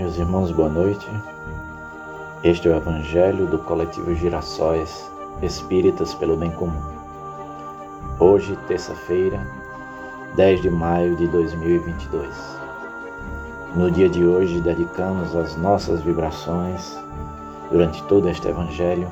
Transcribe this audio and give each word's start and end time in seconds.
Meus 0.00 0.16
irmãos, 0.16 0.50
boa 0.50 0.70
noite. 0.70 1.06
Este 2.42 2.66
é 2.66 2.70
o 2.70 2.76
Evangelho 2.76 3.46
do 3.46 3.58
Coletivo 3.58 4.14
Girassóis 4.14 5.12
Espíritas 5.42 6.14
pelo 6.14 6.38
Bem 6.38 6.50
Comum. 6.52 6.80
Hoje, 8.18 8.56
terça-feira, 8.66 9.46
10 10.36 10.62
de 10.62 10.70
maio 10.70 11.14
de 11.16 11.28
2022. 11.28 12.34
No 13.76 13.90
dia 13.90 14.08
de 14.08 14.24
hoje, 14.24 14.62
dedicamos 14.62 15.36
as 15.36 15.54
nossas 15.58 16.00
vibrações, 16.00 16.98
durante 17.70 18.02
todo 18.04 18.26
este 18.26 18.48
Evangelho, 18.48 19.06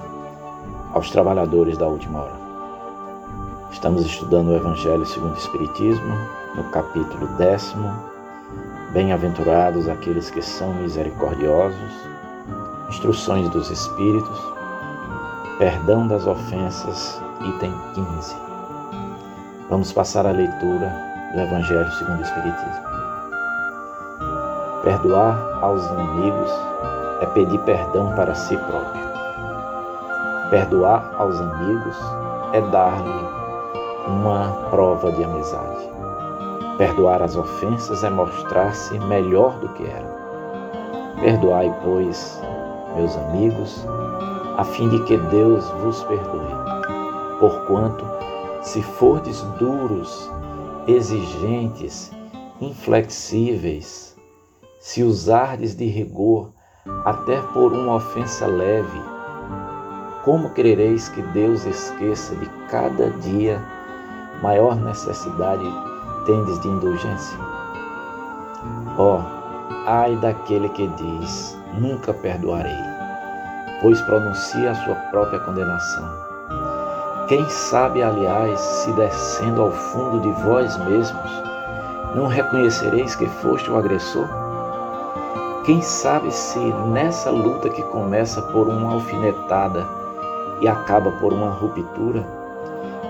aos 0.94 1.10
trabalhadores 1.10 1.76
da 1.76 1.86
última 1.86 2.20
hora. 2.20 2.40
Estamos 3.70 4.06
estudando 4.06 4.48
o 4.48 4.56
Evangelho 4.56 5.04
segundo 5.04 5.34
o 5.34 5.38
Espiritismo, 5.38 6.16
no 6.56 6.64
capítulo 6.70 7.26
décimo 7.36 8.17
Bem-aventurados 8.92 9.86
aqueles 9.86 10.30
que 10.30 10.40
são 10.40 10.72
misericordiosos, 10.72 11.92
instruções 12.88 13.46
dos 13.50 13.70
Espíritos, 13.70 14.40
perdão 15.58 16.08
das 16.08 16.26
ofensas, 16.26 17.20
item 17.44 17.70
15. 17.94 18.34
Vamos 19.68 19.92
passar 19.92 20.26
a 20.26 20.30
leitura 20.30 20.90
do 21.34 21.40
Evangelho 21.40 21.90
segundo 21.92 22.20
o 22.20 22.22
Espiritismo. 22.22 22.88
Perdoar 24.82 25.58
aos 25.60 25.84
inimigos 25.90 26.50
é 27.20 27.26
pedir 27.26 27.58
perdão 27.60 28.14
para 28.16 28.34
si 28.34 28.56
próprio. 28.56 29.02
Perdoar 30.48 31.14
aos 31.18 31.38
amigos 31.38 31.96
é 32.54 32.62
dar-lhe 32.62 33.28
uma 34.06 34.50
prova 34.70 35.12
de 35.12 35.24
amizade. 35.24 35.87
Perdoar 36.78 37.20
as 37.22 37.34
ofensas 37.34 38.04
é 38.04 38.08
mostrar-se 38.08 38.96
melhor 39.00 39.58
do 39.58 39.68
que 39.70 39.82
era. 39.82 40.06
Perdoai, 41.20 41.76
pois, 41.82 42.40
meus 42.94 43.16
amigos, 43.16 43.84
a 44.56 44.62
fim 44.62 44.88
de 44.88 45.02
que 45.02 45.16
Deus 45.16 45.68
vos 45.82 46.04
perdoe. 46.04 46.54
Porquanto, 47.40 48.04
se 48.62 48.80
fordes 48.80 49.42
duros, 49.58 50.30
exigentes, 50.86 52.12
inflexíveis, 52.60 54.16
se 54.78 55.02
usardes 55.02 55.74
de 55.74 55.86
rigor 55.86 56.52
até 57.04 57.40
por 57.52 57.72
uma 57.72 57.96
ofensa 57.96 58.46
leve, 58.46 59.02
como 60.24 60.50
querereis 60.50 61.08
que 61.08 61.22
Deus 61.22 61.66
esqueça 61.66 62.36
de 62.36 62.46
cada 62.70 63.10
dia 63.10 63.60
maior 64.40 64.76
necessidade 64.76 65.64
tendes 66.28 66.60
de 66.60 66.68
indulgência? 66.68 67.38
Ó, 68.98 69.16
oh, 69.16 69.22
ai 69.86 70.14
daquele 70.16 70.68
que 70.68 70.86
diz: 70.88 71.58
Nunca 71.80 72.12
perdoarei, 72.12 72.76
pois 73.80 73.98
pronuncia 74.02 74.70
a 74.70 74.74
sua 74.74 74.94
própria 75.10 75.40
condenação. 75.40 76.06
Quem 77.28 77.48
sabe, 77.48 78.02
aliás, 78.02 78.60
se 78.60 78.92
descendo 78.92 79.62
ao 79.62 79.72
fundo 79.72 80.20
de 80.20 80.30
vós 80.42 80.76
mesmos, 80.84 81.30
não 82.14 82.26
reconhecereis 82.26 83.14
que 83.16 83.26
foste 83.26 83.70
o 83.70 83.78
agressor? 83.78 84.28
Quem 85.64 85.80
sabe 85.80 86.30
se 86.30 86.58
nessa 86.58 87.30
luta 87.30 87.70
que 87.70 87.82
começa 87.84 88.42
por 88.42 88.68
uma 88.68 88.92
alfinetada 88.92 89.86
e 90.60 90.68
acaba 90.68 91.10
por 91.12 91.32
uma 91.32 91.50
ruptura, 91.50 92.37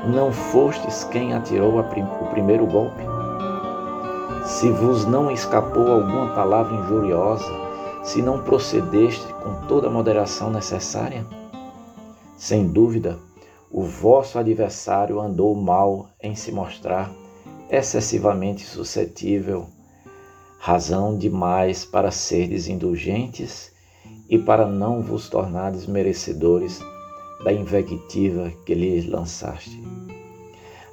não 0.09 0.33
fostes 0.33 1.05
quem 1.05 1.35
atirou 1.35 1.83
prim 1.85 2.03
o 2.03 2.27
primeiro 2.31 2.67
golpe? 2.67 3.03
Se 4.47 4.71
vos 4.71 5.05
não 5.05 5.31
escapou 5.31 5.93
alguma 5.93 6.35
palavra 6.35 6.75
injuriosa, 6.75 7.51
se 8.03 8.23
não 8.23 8.43
procedeste 8.43 9.31
com 9.35 9.67
toda 9.67 9.89
a 9.89 9.91
moderação 9.91 10.51
necessária? 10.51 11.27
Sem 12.39 12.67
dúvida, 12.67 13.19
o 13.71 13.83
vosso 13.83 14.39
adversário 14.39 15.21
andou 15.21 15.55
mal 15.55 16.09
em 16.23 16.35
se 16.35 16.51
mostrar 16.51 17.13
excessivamente 17.71 18.65
suscetível, 18.65 19.67
razão 20.59 21.19
demais 21.19 21.85
para 21.85 22.11
serdes 22.11 22.67
indulgentes 22.67 23.71
e 24.31 24.39
para 24.39 24.67
não 24.67 25.03
vos 25.03 25.29
tornardes 25.29 25.87
merecedores 25.87 26.81
da 27.45 27.53
invectiva 27.53 28.53
que 28.65 28.75
lhes 28.75 29.07
lançaste. 29.07 29.83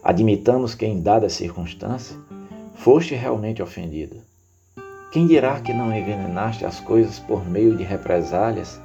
Admitamos 0.04 0.76
que, 0.76 0.86
em 0.86 1.02
dada 1.02 1.30
circunstância, 1.30 2.16
foste 2.76 3.16
realmente 3.16 3.64
ofendido. 3.64 4.18
Quem 5.12 5.26
dirá 5.26 5.60
que 5.60 5.74
não 5.74 5.96
envenenaste 5.96 6.66
as 6.66 6.80
coisas 6.80 7.18
por 7.20 7.48
meio 7.50 7.76
de 7.76 7.84
represálias 7.84 8.80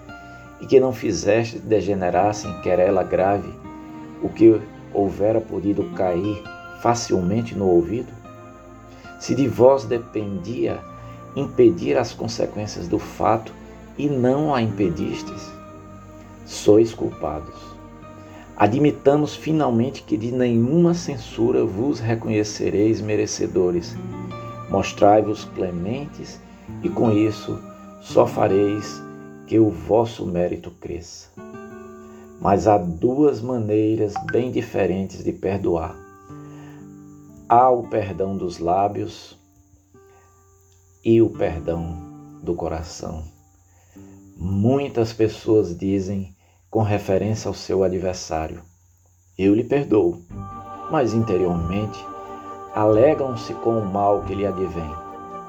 e 0.60 0.66
que 0.66 0.80
não 0.80 0.92
fizeste 0.92 1.58
degenerasse 1.58 2.46
em 2.46 2.60
querela 2.62 3.02
grave 3.02 3.52
o 4.22 4.28
que 4.28 4.60
houvera 4.94 5.40
podido 5.40 5.84
cair 5.94 6.42
facilmente 6.80 7.54
no 7.54 7.66
ouvido? 7.66 8.12
Se 9.18 9.34
de 9.34 9.46
vós 9.46 9.84
dependia 9.84 10.80
impedir 11.36 11.98
as 11.98 12.12
consequências 12.12 12.88
do 12.88 12.98
fato 12.98 13.52
e 13.98 14.08
não 14.08 14.54
a 14.54 14.62
impedistes, 14.62 15.59
sois 16.50 16.92
culpados. 16.92 17.54
Admitamos 18.56 19.36
finalmente 19.36 20.02
que 20.02 20.16
de 20.16 20.32
nenhuma 20.32 20.94
censura 20.94 21.64
vos 21.64 22.00
reconhecereis 22.00 23.00
merecedores. 23.00 23.96
Mostrai-vos 24.68 25.44
clementes 25.54 26.40
e 26.82 26.88
com 26.88 27.12
isso 27.12 27.58
só 28.00 28.26
fareis 28.26 29.00
que 29.46 29.60
o 29.60 29.70
vosso 29.70 30.26
mérito 30.26 30.72
cresça. 30.72 31.30
Mas 32.40 32.66
há 32.66 32.76
duas 32.76 33.40
maneiras 33.40 34.12
bem 34.32 34.50
diferentes 34.50 35.22
de 35.22 35.32
perdoar. 35.32 35.96
Há 37.48 37.70
o 37.70 37.84
perdão 37.84 38.36
dos 38.36 38.58
lábios 38.58 39.38
e 41.04 41.22
o 41.22 41.30
perdão 41.30 41.96
do 42.42 42.54
coração. 42.54 43.22
Muitas 44.36 45.12
pessoas 45.12 45.76
dizem 45.78 46.34
com 46.70 46.82
referência 46.82 47.48
ao 47.48 47.54
seu 47.54 47.82
adversário. 47.82 48.62
Eu 49.36 49.54
lhe 49.54 49.64
perdoo, 49.64 50.22
mas 50.88 51.12
interiormente 51.12 52.06
alegram-se 52.74 53.52
com 53.54 53.78
o 53.78 53.84
mal 53.84 54.22
que 54.22 54.36
lhe 54.36 54.46
advém, 54.46 54.94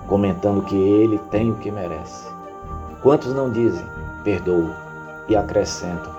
comentando 0.08 0.64
que 0.64 0.76
ele 0.76 1.20
tem 1.30 1.52
o 1.52 1.58
que 1.58 1.70
merece. 1.70 2.28
Quantos 3.04 3.34
não 3.36 3.52
dizem, 3.52 3.86
perdoo, 4.24 4.68
e 5.30 5.36
acrescentam, 5.36 6.12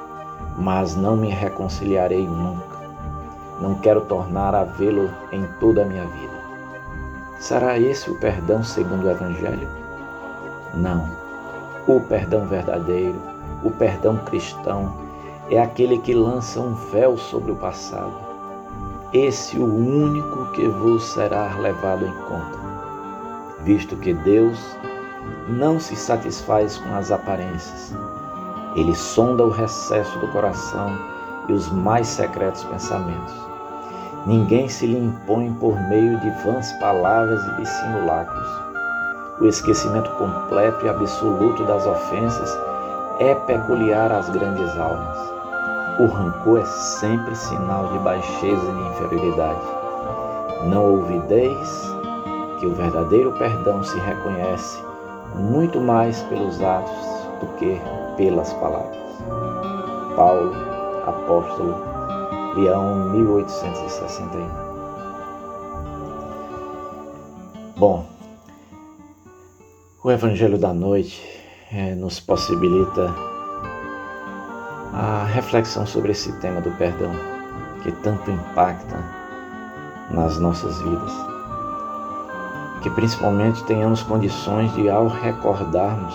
mas 0.57 0.95
não 0.95 1.17
me 1.17 1.31
reconciliarei 1.31 2.25
nunca. 2.25 2.79
Não 3.61 3.75
quero 3.75 4.03
tornar 4.03 4.55
a 4.55 4.63
vê-lo 4.63 5.11
em 5.33 5.45
toda 5.59 5.83
a 5.83 5.84
minha 5.84 6.07
vida. 6.07 6.33
Será 7.41 7.77
esse 7.77 8.09
o 8.09 8.19
perdão 8.21 8.63
segundo 8.63 9.05
o 9.07 9.11
Evangelho? 9.11 9.69
Não. 10.75 11.11
O 11.89 12.01
perdão 12.01 12.47
verdadeiro 12.47 13.31
o 13.65 13.71
perdão 13.71 14.17
cristão 14.19 14.93
é 15.50 15.61
aquele 15.61 15.99
que 15.99 16.15
lança 16.15 16.61
um 16.61 16.75
véu 16.75 17.17
sobre 17.17 17.53
o 17.53 17.56
passado. 17.56 18.12
Esse 19.12 19.59
o 19.59 19.65
único 19.65 20.47
que 20.53 20.67
vos 20.67 21.05
será 21.05 21.55
levado 21.59 22.06
em 22.06 22.15
conta, 22.28 22.59
visto 23.61 23.97
que 23.97 24.15
Deus 24.15 24.59
não 25.49 25.78
se 25.78 25.95
satisfaz 25.95 26.78
com 26.78 26.95
as 26.95 27.11
aparências. 27.12 27.95
Ele 28.75 28.95
sonda 28.95 29.45
o 29.45 29.51
recesso 29.51 30.19
do 30.19 30.28
coração 30.28 30.97
e 31.49 31.53
os 31.53 31.71
mais 31.71 32.06
secretos 32.06 32.65
pensamentos. 32.65 33.34
Ninguém 34.25 34.69
se 34.69 34.86
lhe 34.86 34.98
impõe 34.98 35.53
por 35.54 35.78
meio 35.89 36.19
de 36.21 36.31
vãs 36.45 36.72
palavras 36.75 37.45
e 37.45 37.57
de 37.57 37.69
simulacros. 37.69 38.48
O 39.41 39.47
esquecimento 39.47 40.10
completo 40.13 40.86
e 40.86 40.89
absoluto 40.89 41.65
das 41.65 41.86
ofensas 41.86 42.57
é 43.22 43.36
peculiar 43.36 44.10
às 44.10 44.28
grandes 44.28 44.77
almas. 44.77 45.16
O 46.01 46.07
rancor 46.07 46.59
é 46.60 46.65
sempre 46.65 47.36
sinal 47.36 47.86
de 47.92 47.98
baixeza 48.01 48.69
e 48.69 48.74
de 48.74 48.83
inferioridade. 48.89 49.60
Não 50.65 50.97
ouvideis 50.97 51.95
que 52.59 52.66
o 52.66 52.74
verdadeiro 52.74 53.30
perdão 53.33 53.83
se 53.84 53.97
reconhece 54.01 54.83
muito 55.36 55.80
mais 55.80 56.21
pelos 56.22 56.60
atos 56.60 57.28
do 57.41 57.47
que 57.59 57.80
pelas 58.16 58.53
palavras. 58.54 58.98
Paulo, 60.16 60.53
apóstolo, 61.07 61.77
Leão 62.57 63.10
1861. 63.10 64.48
Bom, 67.77 68.04
o 70.03 70.10
Evangelho 70.10 70.59
da 70.59 70.74
Noite 70.74 71.41
é, 71.72 71.95
nos 71.95 72.21
possibilita 72.21 73.15
a 74.92 75.24
reflexão 75.24 75.86
sobre 75.86 76.13
esse 76.13 76.33
tema 76.34 76.60
do 76.60 76.71
perdão 76.72 77.13
que 77.83 77.91
tanto 77.92 78.30
impacta 78.30 78.98
nas 80.10 80.39
nossas 80.39 80.80
vidas. 80.83 81.13
que 82.83 82.91
principalmente 82.91 83.63
tenhamos 83.65 84.03
condições 84.03 84.72
de, 84.74 84.91
ao 84.91 85.07
recordarmos 85.07 86.15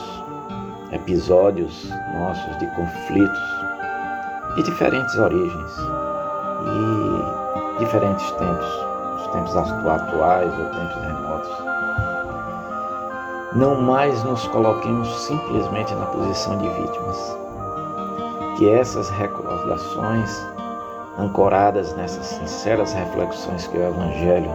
episódios 0.92 1.90
nossos 2.14 2.58
de 2.60 2.68
conflitos 2.76 3.40
de 4.56 4.64
diferentes 4.64 5.16
origens 5.16 5.72
e 6.66 7.80
diferentes 7.80 8.30
tempos, 8.32 8.68
os 9.18 9.28
tempos 9.28 9.56
atuais 9.56 10.52
ou 10.60 10.66
tempos 10.66 11.02
remotos, 11.04 11.67
não 13.58 13.82
mais 13.82 14.24
nos 14.24 14.48
coloquemos 14.50 15.08
simplesmente 15.26 15.92
na 15.96 16.06
posição 16.06 16.60
de 16.60 16.70
vítimas. 16.70 17.18
Que 18.56 18.70
essas 18.70 19.10
recordações, 19.10 20.46
ancoradas 21.18 21.96
nessas 21.96 22.28
sinceras 22.28 22.94
reflexões 22.94 23.66
que 23.66 23.76
o 23.76 23.82
Evangelho 23.82 24.52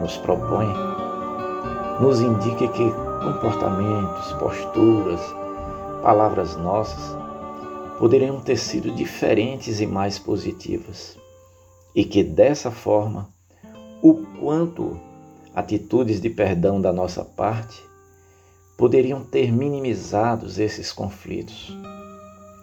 nos 0.00 0.16
propõe, 0.18 0.72
nos 2.00 2.20
indique 2.20 2.68
que 2.68 2.92
comportamentos, 3.24 4.32
posturas, 4.34 5.20
palavras 6.00 6.54
nossas 6.56 7.16
poderiam 7.98 8.38
ter 8.38 8.56
sido 8.56 8.92
diferentes 8.92 9.80
e 9.80 9.86
mais 9.86 10.16
positivas, 10.16 11.18
e 11.92 12.04
que 12.04 12.22
dessa 12.22 12.70
forma, 12.70 13.28
o 14.00 14.14
quanto 14.40 14.96
atitudes 15.56 16.20
de 16.20 16.30
perdão 16.30 16.80
da 16.80 16.92
nossa 16.92 17.24
parte 17.24 17.93
poderiam 18.76 19.22
ter 19.22 19.52
minimizados 19.52 20.58
esses 20.58 20.92
conflitos, 20.92 21.76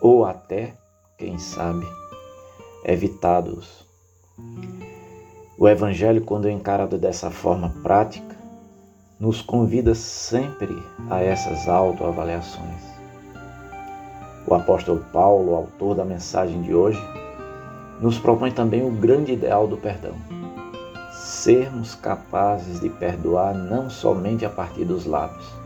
ou 0.02 0.26
até, 0.26 0.74
quem 1.18 1.38
sabe, 1.38 1.86
evitados. 2.84 3.86
O 5.58 5.68
Evangelho, 5.70 6.22
quando 6.22 6.50
encarado 6.50 6.98
dessa 6.98 7.30
forma 7.30 7.74
prática, 7.82 8.36
nos 9.20 9.42
convida 9.42 9.94
sempre 9.94 10.76
a 11.10 11.22
essas 11.22 11.70
autoavaliações. 11.70 12.82
O 14.48 14.56
apóstolo 14.56 15.06
Paulo, 15.14 15.56
autor 15.56 15.96
da 15.96 16.04
mensagem 16.04 16.62
de 16.64 16.74
hoje, 16.74 17.00
nos 18.02 18.18
propõe 18.18 18.52
também 18.52 18.84
o 18.84 18.90
grande 18.90 19.32
ideal 19.32 19.68
do 19.68 19.78
perdão. 19.78 20.16
Sermos 21.12 21.94
capazes 21.94 22.80
de 22.80 22.90
perdoar 22.90 23.54
não 23.54 23.90
somente 23.90 24.44
a 24.44 24.50
partir 24.50 24.86
dos 24.86 25.06
lábios, 25.06 25.61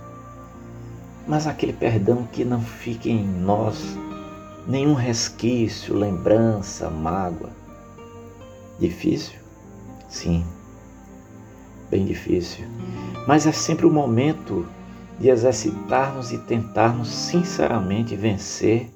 mas 1.28 1.48
aquele 1.48 1.74
perdão 1.74 2.28
que 2.32 2.46
não 2.46 2.62
fique 2.62 3.10
em 3.10 3.26
nós 3.26 3.98
nenhum 4.68 4.94
resquício, 4.94 5.96
lembrança, 5.96 6.90
mágoa. 6.90 7.50
Difícil? 8.80 9.40
Sim, 10.10 10.46
bem 11.90 12.06
difícil. 12.06 12.66
Mas 13.28 13.48
é 13.48 13.52
sempre 13.52 13.86
o 13.86 13.92
momento 13.92 14.66
de 15.20 15.30
exercitarmos 15.30 16.32
e 16.32 16.38
tentarmos 16.38 17.08
sinceramente 17.08 18.16
vencer 18.16 18.92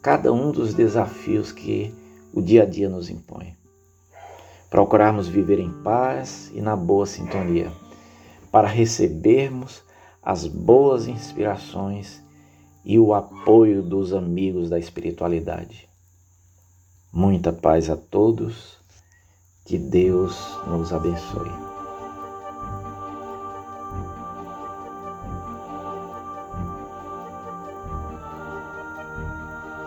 cada 0.00 0.32
um 0.32 0.52
dos 0.52 0.72
desafios 0.72 1.50
que 1.50 1.92
o 2.32 2.40
dia 2.40 2.62
a 2.62 2.66
dia 2.66 2.88
nos 2.88 3.10
impõe. 3.10 3.56
Procurarmos 4.70 5.28
viver 5.28 5.58
em 5.58 5.70
paz 5.82 6.50
e 6.54 6.60
na 6.60 6.76
boa 6.76 7.06
sintonia, 7.06 7.72
para 8.52 8.68
recebermos 8.68 9.82
as 10.26 10.44
boas 10.44 11.06
inspirações 11.06 12.20
e 12.84 12.98
o 12.98 13.14
apoio 13.14 13.80
dos 13.80 14.12
amigos 14.12 14.68
da 14.68 14.76
espiritualidade. 14.76 15.88
Muita 17.12 17.52
paz 17.52 17.88
a 17.88 17.96
todos, 17.96 18.76
que 19.64 19.78
Deus 19.78 20.36
nos 20.66 20.92
abençoe. 20.92 21.75